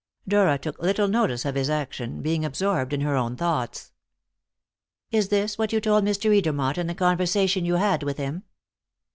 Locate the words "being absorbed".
2.23-2.91